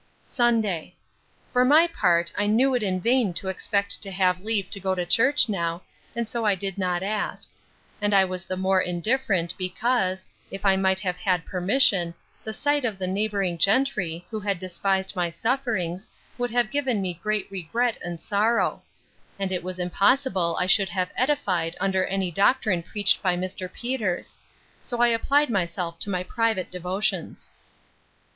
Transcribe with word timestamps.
Sunday. 0.25 0.95
For 1.53 1.63
my 1.63 1.85
part, 1.85 2.33
I 2.35 2.47
knew 2.47 2.73
it 2.73 2.81
in 2.81 2.99
vain 2.99 3.35
to 3.35 3.49
expect 3.49 4.01
to 4.01 4.09
have 4.09 4.43
leave 4.43 4.71
to 4.71 4.79
go 4.79 4.95
to 4.95 5.05
church 5.05 5.47
now, 5.47 5.83
and 6.15 6.27
so 6.27 6.43
I 6.43 6.55
did 6.55 6.75
not 6.79 7.03
ask; 7.03 7.47
and 8.01 8.11
I 8.11 8.25
was 8.25 8.43
the 8.45 8.57
more 8.57 8.81
indifferent, 8.81 9.55
because, 9.59 10.25
if 10.49 10.65
I 10.65 10.75
might 10.75 10.99
have 11.01 11.17
had 11.17 11.45
permission, 11.45 12.15
the 12.43 12.51
sight 12.51 12.83
of 12.83 12.97
the 12.97 13.05
neighbouring 13.05 13.59
gentry, 13.59 14.25
who 14.31 14.39
had 14.39 14.57
despised 14.57 15.15
my 15.15 15.29
sufferings, 15.29 16.07
would 16.35 16.49
have 16.49 16.71
given 16.71 16.99
me 16.99 17.19
great 17.21 17.45
regret 17.51 17.99
and 18.03 18.19
sorrow; 18.19 18.81
and 19.37 19.51
it 19.51 19.61
was 19.63 19.77
impossible 19.77 20.57
I 20.59 20.65
should 20.65 20.89
have 20.89 21.11
edified 21.15 21.75
under 21.79 22.05
any 22.05 22.31
doctrine 22.31 22.81
preached 22.81 23.21
by 23.21 23.37
Mr. 23.37 23.71
Peters: 23.71 24.35
So 24.81 24.99
I 24.99 25.09
applied 25.09 25.51
myself 25.51 25.99
to 25.99 26.09
my 26.09 26.23
private 26.23 26.71
devotions. 26.71 27.51